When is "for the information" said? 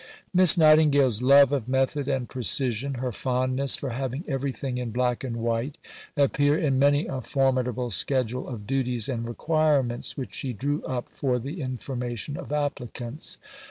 11.11-12.35